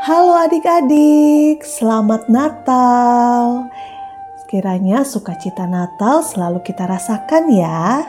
Halo 0.00 0.32
adik-adik, 0.32 1.60
selamat 1.60 2.32
Natal. 2.32 3.68
Kiranya 4.48 5.04
sukacita 5.04 5.68
Natal 5.68 6.24
selalu 6.24 6.64
kita 6.64 6.88
rasakan 6.88 7.52
ya. 7.52 8.08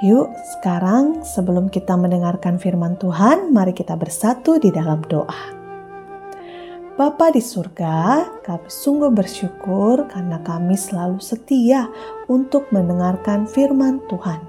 Yuk, 0.00 0.32
sekarang 0.56 1.20
sebelum 1.20 1.68
kita 1.68 1.92
mendengarkan 2.00 2.56
firman 2.56 2.96
Tuhan, 2.96 3.52
mari 3.52 3.76
kita 3.76 4.00
bersatu 4.00 4.56
di 4.56 4.72
dalam 4.72 5.04
doa. 5.12 5.60
Bapa 6.96 7.28
di 7.36 7.44
surga, 7.44 8.24
kami 8.40 8.72
sungguh 8.72 9.12
bersyukur 9.12 10.08
karena 10.08 10.40
kami 10.40 10.72
selalu 10.72 11.20
setia 11.20 11.92
untuk 12.32 12.72
mendengarkan 12.72 13.44
firman 13.44 14.00
Tuhan. 14.08 14.40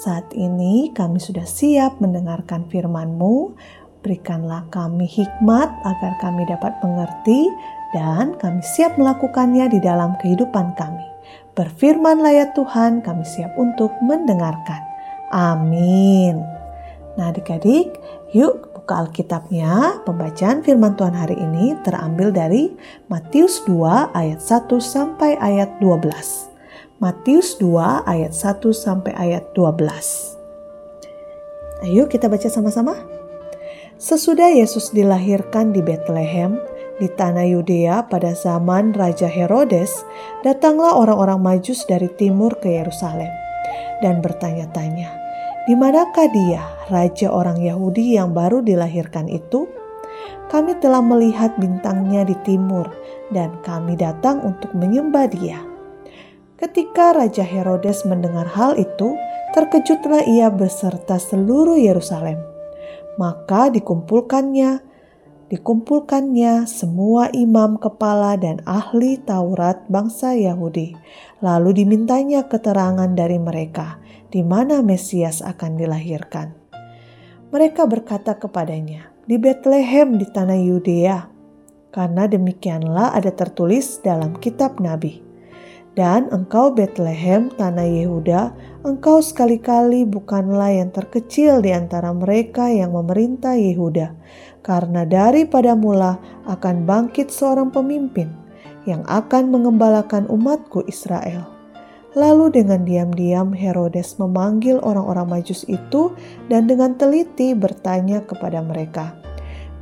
Saat 0.00 0.32
ini 0.32 0.96
kami 0.96 1.20
sudah 1.20 1.44
siap 1.44 2.00
mendengarkan 2.00 2.64
firman-Mu, 2.72 3.52
Berikanlah 4.00 4.64
kami 4.72 5.04
hikmat 5.04 5.68
agar 5.84 6.12
kami 6.24 6.48
dapat 6.48 6.72
mengerti 6.80 7.52
dan 7.92 8.32
kami 8.40 8.64
siap 8.64 8.96
melakukannya 8.96 9.68
di 9.68 9.78
dalam 9.84 10.16
kehidupan 10.24 10.72
kami. 10.72 11.04
Berfirmanlah 11.52 12.32
ya 12.32 12.46
Tuhan, 12.56 13.04
kami 13.04 13.20
siap 13.28 13.52
untuk 13.60 13.92
mendengarkan. 14.00 14.80
Amin. 15.28 16.40
Nah 17.20 17.28
adik-adik, 17.28 17.92
yuk 18.32 18.72
buka 18.72 19.04
Alkitabnya. 19.04 20.00
Pembacaan 20.08 20.64
firman 20.64 20.96
Tuhan 20.96 21.12
hari 21.12 21.36
ini 21.36 21.76
terambil 21.84 22.32
dari 22.32 22.72
Matius 23.12 23.60
2 23.68 24.16
ayat 24.16 24.40
1 24.40 24.80
sampai 24.80 25.36
ayat 25.36 25.76
12. 25.84 26.48
Matius 27.04 27.60
2 27.60 28.08
ayat 28.08 28.32
1 28.32 28.72
sampai 28.72 29.12
ayat 29.12 29.52
12. 29.52 30.40
Ayo 31.84 32.08
kita 32.08 32.32
baca 32.32 32.48
sama-sama. 32.48 33.20
Sesudah 34.00 34.48
Yesus 34.48 34.96
dilahirkan 34.96 35.76
di 35.76 35.84
Bethlehem, 35.84 36.56
di 36.96 37.04
tanah 37.04 37.44
Yudea 37.44 38.08
pada 38.08 38.32
zaman 38.32 38.96
Raja 38.96 39.28
Herodes, 39.28 39.92
datanglah 40.40 40.96
orang-orang 40.96 41.36
Majus 41.36 41.84
dari 41.84 42.08
timur 42.16 42.56
ke 42.64 42.80
Yerusalem 42.80 43.28
dan 44.00 44.24
bertanya-tanya, 44.24 45.12
"Di 45.68 45.76
manakah 45.76 46.32
dia, 46.32 46.64
raja 46.88 47.28
orang 47.28 47.60
Yahudi 47.60 48.16
yang 48.16 48.32
baru 48.32 48.64
dilahirkan 48.64 49.28
itu? 49.28 49.68
Kami 50.48 50.80
telah 50.80 51.04
melihat 51.04 51.52
bintangnya 51.60 52.24
di 52.24 52.40
timur, 52.40 52.88
dan 53.28 53.52
kami 53.60 54.00
datang 54.00 54.40
untuk 54.40 54.72
menyembah 54.72 55.28
dia." 55.28 55.60
Ketika 56.56 57.12
Raja 57.12 57.44
Herodes 57.44 58.08
mendengar 58.08 58.48
hal 58.48 58.80
itu, 58.80 59.12
terkejutlah 59.52 60.24
ia 60.24 60.48
beserta 60.48 61.20
seluruh 61.20 61.76
Yerusalem 61.76 62.49
maka 63.18 63.72
dikumpulkannya 63.72 64.90
dikumpulkannya 65.50 66.70
semua 66.70 67.26
imam 67.34 67.74
kepala 67.74 68.38
dan 68.38 68.62
ahli 68.62 69.18
Taurat 69.18 69.82
bangsa 69.90 70.38
Yahudi. 70.38 70.94
Lalu 71.42 71.82
dimintanya 71.82 72.46
keterangan 72.46 73.10
dari 73.10 73.36
mereka 73.42 73.98
di 74.30 74.46
mana 74.46 74.78
Mesias 74.78 75.42
akan 75.42 75.74
dilahirkan. 75.74 76.54
Mereka 77.50 77.82
berkata 77.90 78.38
kepadanya, 78.38 79.10
"Di 79.26 79.34
Bethlehem 79.42 80.14
di 80.22 80.26
tanah 80.30 80.54
Yudea." 80.54 81.18
Karena 81.90 82.30
demikianlah 82.30 83.18
ada 83.18 83.34
tertulis 83.34 83.98
dalam 84.06 84.38
kitab 84.38 84.78
nabi. 84.78 85.29
Dan 85.98 86.30
engkau 86.30 86.70
Bethlehem, 86.70 87.50
tanah 87.50 87.82
Yehuda, 87.82 88.54
engkau 88.86 89.18
sekali-kali 89.18 90.06
bukanlah 90.06 90.70
yang 90.70 90.94
terkecil 90.94 91.58
di 91.58 91.74
antara 91.74 92.14
mereka 92.14 92.70
yang 92.70 92.94
memerintah 92.94 93.58
Yehuda, 93.58 94.14
karena 94.62 95.02
daripada 95.02 95.74
mula 95.74 96.22
akan 96.46 96.86
bangkit 96.86 97.34
seorang 97.34 97.74
pemimpin 97.74 98.30
yang 98.86 99.02
akan 99.10 99.50
mengembalakan 99.50 100.30
umatku 100.30 100.86
Israel. 100.86 101.50
Lalu 102.14 102.62
dengan 102.62 102.86
diam-diam 102.86 103.50
Herodes 103.50 104.14
memanggil 104.18 104.78
orang-orang 104.82 105.26
majus 105.26 105.66
itu 105.66 106.14
dan 106.46 106.70
dengan 106.70 106.94
teliti 106.98 107.54
bertanya 107.54 108.22
kepada 108.22 108.62
mereka. 108.62 109.14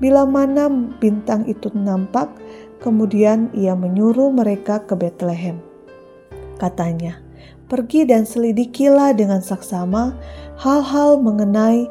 Bila 0.00 0.24
mana 0.24 0.72
bintang 1.00 1.44
itu 1.44 1.68
nampak, 1.76 2.32
kemudian 2.80 3.52
ia 3.52 3.76
menyuruh 3.76 4.32
mereka 4.32 4.84
ke 4.84 4.92
Bethlehem 4.96 5.67
katanya. 6.58 7.22
Pergi 7.68 8.08
dan 8.08 8.24
selidikilah 8.24 9.12
dengan 9.12 9.44
saksama 9.44 10.16
hal-hal 10.58 11.20
mengenai 11.20 11.86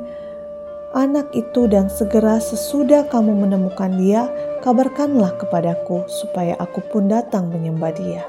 anak 0.97 1.29
itu 1.37 1.69
dan 1.69 1.87
segera 1.87 2.41
sesudah 2.41 3.05
kamu 3.13 3.45
menemukan 3.45 3.93
dia, 3.95 4.25
kabarkanlah 4.65 5.37
kepadaku 5.37 6.01
supaya 6.09 6.57
aku 6.57 6.81
pun 6.89 7.05
datang 7.07 7.53
menyembah 7.53 7.93
dia. 7.93 8.25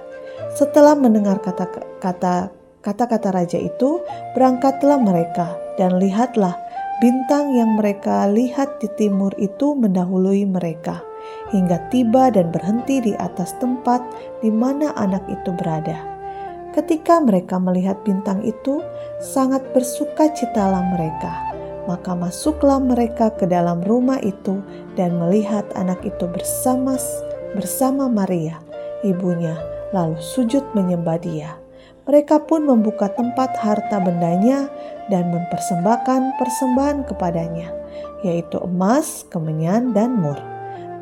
Setelah 0.52 0.92
mendengar 0.92 1.40
kata-kata 1.40 2.52
kata-kata 2.84 3.32
raja 3.32 3.58
itu, 3.58 4.04
berangkatlah 4.36 5.00
mereka 5.00 5.56
dan 5.80 5.96
lihatlah 5.96 6.54
bintang 7.00 7.54
yang 7.56 7.78
mereka 7.78 8.28
lihat 8.28 8.82
di 8.82 8.90
timur 8.98 9.30
itu 9.38 9.72
mendahului 9.72 10.44
mereka 10.44 11.00
hingga 11.54 11.78
tiba 11.88 12.28
dan 12.28 12.52
berhenti 12.52 13.00
di 13.00 13.12
atas 13.16 13.56
tempat 13.62 14.02
di 14.44 14.50
mana 14.52 14.92
anak 14.98 15.24
itu 15.30 15.50
berada. 15.56 16.17
Ketika 16.78 17.18
mereka 17.18 17.58
melihat 17.58 17.98
bintang 18.06 18.38
itu, 18.46 18.78
sangat 19.18 19.66
bersuka 19.74 20.30
citalah 20.30 20.86
mereka. 20.94 21.34
Maka 21.90 22.14
masuklah 22.14 22.78
mereka 22.78 23.34
ke 23.34 23.50
dalam 23.50 23.82
rumah 23.82 24.22
itu 24.22 24.62
dan 24.94 25.18
melihat 25.18 25.66
anak 25.74 25.98
itu 26.06 26.30
bersama 26.30 26.94
bersama 27.58 28.06
Maria, 28.06 28.62
ibunya, 29.02 29.58
lalu 29.90 30.22
sujud 30.22 30.62
menyembah 30.78 31.18
dia. 31.18 31.58
Mereka 32.06 32.46
pun 32.46 32.62
membuka 32.62 33.10
tempat 33.10 33.58
harta 33.58 33.98
bendanya 33.98 34.70
dan 35.10 35.34
mempersembahkan 35.34 36.38
persembahan 36.38 37.10
kepadanya, 37.10 37.74
yaitu 38.22 38.54
emas, 38.62 39.26
kemenyan, 39.34 39.90
dan 39.90 40.14
mur. 40.14 40.38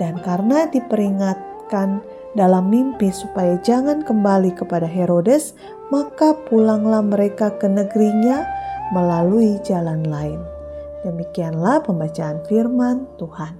Dan 0.00 0.24
karena 0.24 0.72
diperingatkan 0.72 2.00
dalam 2.36 2.68
mimpi 2.68 3.08
supaya 3.08 3.56
jangan 3.64 4.04
kembali 4.04 4.52
kepada 4.52 4.84
Herodes, 4.84 5.56
maka 5.88 6.36
pulanglah 6.46 7.00
mereka 7.00 7.56
ke 7.56 7.64
negerinya 7.64 8.44
melalui 8.92 9.56
jalan 9.64 10.04
lain. 10.04 10.38
Demikianlah 11.02 11.80
pembacaan 11.82 12.44
firman 12.44 13.08
Tuhan. 13.16 13.56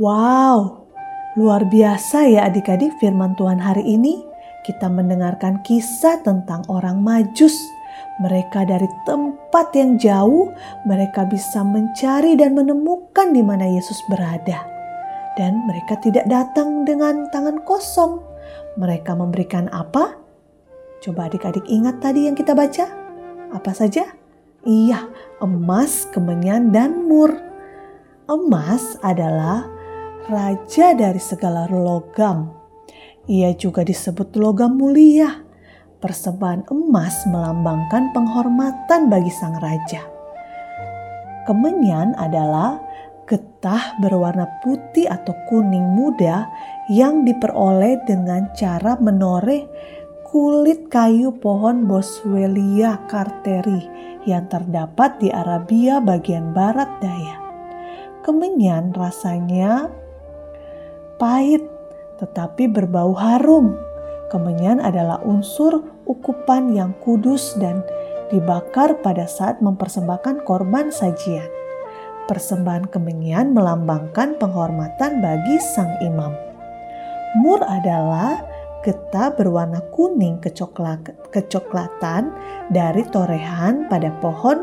Wow, 0.00 0.88
luar 1.36 1.68
biasa 1.68 2.24
ya 2.30 2.48
adik-adik 2.48 2.96
firman 3.02 3.36
Tuhan 3.36 3.60
hari 3.60 3.84
ini. 3.84 4.22
Kita 4.64 4.88
mendengarkan 4.88 5.60
kisah 5.66 6.22
tentang 6.24 6.64
orang 6.70 7.02
majus. 7.02 7.58
Mereka 8.22 8.68
dari 8.68 8.88
tempat 9.08 9.72
yang 9.76 9.96
jauh, 9.96 10.52
mereka 10.84 11.24
bisa 11.24 11.64
mencari 11.64 12.36
dan 12.36 12.56
menemukan 12.56 13.32
di 13.32 13.40
mana 13.40 13.64
Yesus 13.64 13.96
berada 14.08 14.79
dan 15.38 15.66
mereka 15.66 15.98
tidak 16.02 16.26
datang 16.26 16.82
dengan 16.82 17.30
tangan 17.30 17.62
kosong. 17.62 18.22
Mereka 18.78 19.14
memberikan 19.14 19.70
apa? 19.70 20.18
Coba 21.00 21.30
adik-adik 21.30 21.64
ingat 21.70 22.02
tadi 22.02 22.26
yang 22.28 22.36
kita 22.36 22.52
baca. 22.52 22.86
Apa 23.50 23.72
saja? 23.74 24.04
Iya, 24.62 25.08
emas, 25.40 26.04
kemenyan, 26.12 26.68
dan 26.70 27.08
mur. 27.08 27.32
Emas 28.28 29.00
adalah 29.00 29.64
raja 30.28 30.92
dari 30.92 31.18
segala 31.18 31.64
logam. 31.66 32.52
Ia 33.26 33.56
juga 33.56 33.80
disebut 33.80 34.36
logam 34.36 34.76
mulia. 34.76 35.40
Persembahan 36.00 36.68
emas 36.72 37.24
melambangkan 37.28 38.12
penghormatan 38.12 39.08
bagi 39.08 39.32
sang 39.32 39.56
raja. 39.60 40.04
Kemenyan 41.48 42.12
adalah 42.20 42.78
getah 43.30 43.94
berwarna 44.02 44.50
putih 44.58 45.06
atau 45.06 45.30
kuning 45.46 45.94
muda 45.94 46.50
yang 46.90 47.22
diperoleh 47.22 48.02
dengan 48.02 48.50
cara 48.58 48.98
menoreh 48.98 49.70
kulit 50.26 50.90
kayu 50.90 51.38
pohon 51.38 51.86
Boswellia 51.86 53.06
carteri 53.06 53.86
yang 54.26 54.50
terdapat 54.50 55.22
di 55.22 55.30
Arabia 55.30 56.02
bagian 56.02 56.50
barat 56.50 56.90
daya. 56.98 57.38
Kemenyan 58.26 58.90
rasanya 58.90 59.86
pahit 61.22 61.62
tetapi 62.18 62.66
berbau 62.66 63.14
harum. 63.14 63.78
Kemenyan 64.30 64.82
adalah 64.82 65.22
unsur 65.22 65.86
ukupan 66.06 66.74
yang 66.74 66.94
kudus 67.02 67.54
dan 67.58 67.82
dibakar 68.30 68.98
pada 69.02 69.26
saat 69.26 69.58
mempersembahkan 69.58 70.46
korban 70.46 70.94
sajian 70.94 71.69
persembahan 72.30 72.86
kemenyan 72.94 73.50
melambangkan 73.50 74.38
penghormatan 74.38 75.18
bagi 75.18 75.58
sang 75.58 75.98
imam. 75.98 76.30
Mur 77.42 77.58
adalah 77.66 78.38
getah 78.86 79.34
berwarna 79.34 79.82
kuning 79.90 80.38
kecoklat, 80.38 81.10
kecoklatan 81.34 82.30
dari 82.70 83.02
torehan 83.10 83.90
pada 83.90 84.14
pohon 84.22 84.62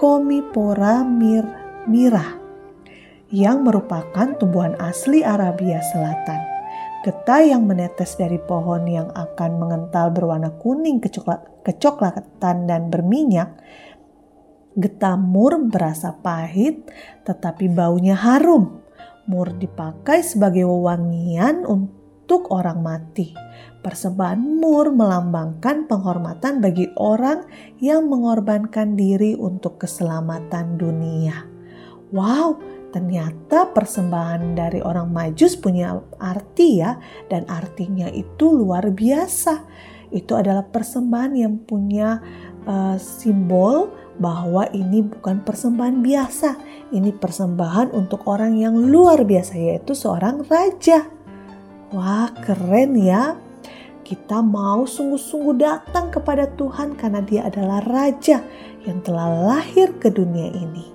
Komipora 0.00 1.04
mir, 1.04 1.44
mirah. 1.84 2.40
yang 3.34 3.66
merupakan 3.66 4.34
tumbuhan 4.38 4.78
asli 4.78 5.26
Arabia 5.26 5.82
Selatan. 5.90 6.38
Getah 7.02 7.42
yang 7.42 7.66
menetes 7.66 8.14
dari 8.14 8.38
pohon 8.38 8.86
yang 8.86 9.10
akan 9.10 9.58
mengental 9.58 10.14
berwarna 10.14 10.54
kuning 10.62 11.02
kecoklatan 11.66 12.56
dan 12.70 12.94
berminyak. 12.94 13.58
Getah 14.74 15.14
mur 15.14 15.70
berasa 15.70 16.18
pahit 16.18 16.90
tetapi 17.22 17.70
baunya 17.70 18.18
harum. 18.18 18.82
Mur 19.30 19.54
dipakai 19.54 20.26
sebagai 20.26 20.66
wewangian 20.66 21.62
untuk 21.62 22.50
orang 22.50 22.82
mati. 22.82 23.30
Persembahan 23.80 24.40
mur 24.40 24.90
melambangkan 24.90 25.86
penghormatan 25.86 26.58
bagi 26.58 26.90
orang 26.98 27.46
yang 27.78 28.10
mengorbankan 28.10 28.98
diri 28.98 29.38
untuk 29.38 29.78
keselamatan 29.78 30.74
dunia. 30.74 31.46
Wow, 32.10 32.58
ternyata 32.90 33.70
persembahan 33.70 34.58
dari 34.58 34.82
orang 34.82 35.12
Majus 35.14 35.54
punya 35.54 35.94
arti 36.18 36.82
ya, 36.82 36.98
dan 37.30 37.46
artinya 37.46 38.10
itu 38.10 38.50
luar 38.50 38.90
biasa. 38.90 39.64
Itu 40.10 40.34
adalah 40.34 40.66
persembahan 40.66 41.32
yang 41.34 41.54
punya 41.62 42.18
uh, 42.66 42.96
simbol 42.96 44.03
bahwa 44.18 44.70
ini 44.70 45.02
bukan 45.02 45.42
persembahan 45.42 46.02
biasa, 46.02 46.50
ini 46.94 47.10
persembahan 47.10 47.90
untuk 47.90 48.26
orang 48.30 48.58
yang 48.58 48.78
luar 48.78 49.26
biasa, 49.26 49.58
yaitu 49.58 49.92
seorang 49.96 50.46
raja. 50.46 51.06
Wah, 51.90 52.30
keren 52.42 52.98
ya! 52.98 53.38
Kita 54.04 54.44
mau 54.44 54.84
sungguh-sungguh 54.84 55.56
datang 55.64 56.12
kepada 56.12 56.44
Tuhan 56.60 56.92
karena 56.92 57.24
Dia 57.24 57.48
adalah 57.48 57.80
Raja 57.80 58.44
yang 58.84 59.00
telah 59.00 59.32
lahir 59.48 59.96
ke 59.96 60.12
dunia 60.12 60.52
ini. 60.52 60.92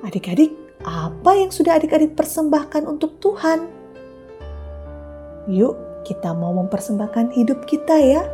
Adik-adik, 0.00 0.56
apa 0.88 1.36
yang 1.36 1.52
sudah 1.52 1.76
adik-adik 1.76 2.16
persembahkan 2.16 2.88
untuk 2.88 3.20
Tuhan? 3.20 3.68
Yuk, 5.52 5.76
kita 6.08 6.32
mau 6.32 6.56
mempersembahkan 6.56 7.36
hidup 7.36 7.68
kita 7.68 8.00
ya. 8.00 8.24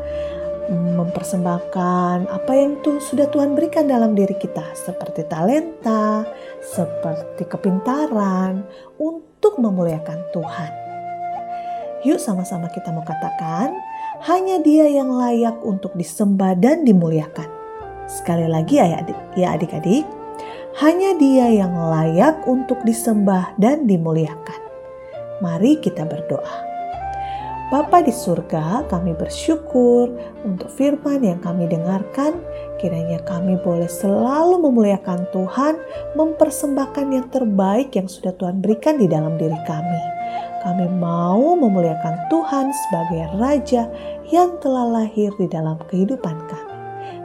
Mempersembahkan 0.73 2.33
apa 2.33 2.53
yang 2.57 2.81
tuh 2.81 2.97
sudah 2.97 3.29
Tuhan 3.29 3.53
berikan 3.53 3.85
dalam 3.85 4.17
diri 4.17 4.33
kita, 4.33 4.73
seperti 4.73 5.29
talenta, 5.29 6.25
seperti 6.65 7.45
kepintaran, 7.45 8.65
untuk 8.97 9.61
memuliakan 9.61 10.25
Tuhan. 10.33 10.73
Yuk, 12.09 12.17
sama-sama 12.17 12.73
kita 12.73 12.97
mau 12.97 13.05
katakan, 13.05 13.77
hanya 14.25 14.57
Dia 14.65 14.89
yang 14.89 15.13
layak 15.13 15.61
untuk 15.61 15.93
disembah 16.01 16.57
dan 16.57 16.89
dimuliakan. 16.89 17.49
Sekali 18.09 18.49
lagi 18.49 18.81
ya 18.81 19.05
adik-adik, 19.53 20.09
hanya 20.81 21.13
Dia 21.21 21.61
yang 21.61 21.77
layak 21.77 22.41
untuk 22.49 22.81
disembah 22.89 23.53
dan 23.61 23.85
dimuliakan. 23.85 24.61
Mari 25.45 25.77
kita 25.85 26.09
berdoa. 26.09 26.64
Bapa 27.73 28.05
di 28.05 28.13
surga, 28.13 28.85
kami 28.93 29.17
bersyukur 29.17 30.13
untuk 30.45 30.69
firman 30.69 31.25
yang 31.25 31.41
kami 31.41 31.65
dengarkan. 31.65 32.37
Kiranya 32.77 33.25
kami 33.25 33.57
boleh 33.65 33.89
selalu 33.89 34.61
memuliakan 34.69 35.25
Tuhan, 35.33 35.81
mempersembahkan 36.13 37.07
yang 37.09 37.27
terbaik 37.33 37.97
yang 37.97 38.05
sudah 38.05 38.37
Tuhan 38.37 38.61
berikan 38.61 39.01
di 39.01 39.09
dalam 39.09 39.41
diri 39.41 39.57
kami. 39.65 40.03
Kami 40.61 40.93
mau 41.01 41.57
memuliakan 41.57 42.29
Tuhan 42.29 42.69
sebagai 42.73 43.33
Raja 43.41 43.89
yang 44.29 44.61
telah 44.61 45.01
lahir 45.01 45.33
di 45.41 45.49
dalam 45.49 45.81
kehidupan 45.89 46.37
kami. 46.45 46.75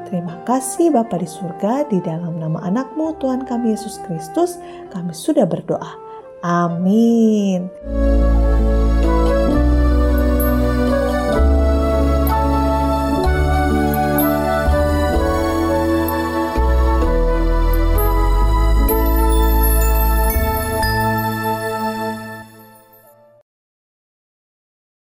Terima 0.07 0.39
kasih 0.47 0.89
Bapa 0.89 1.19
di 1.19 1.27
surga, 1.27 1.85
di 1.91 1.99
dalam 1.99 2.39
nama 2.39 2.63
anakmu 2.63 3.19
Tuhan 3.19 3.43
kami 3.43 3.75
Yesus 3.75 3.99
Kristus, 4.07 4.55
kami 4.89 5.11
sudah 5.11 5.43
berdoa. 5.43 5.99
Amin. 6.41 7.67